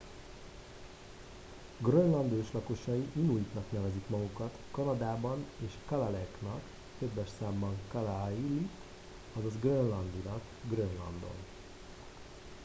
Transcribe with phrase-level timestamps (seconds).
[1.79, 6.61] grönland őslakosai inuitnak nevezik magukat kanadában és kalaalleq-nak
[6.99, 8.69] többes számban kalaallit
[9.39, 11.37] azaz grönlandinak grönlandon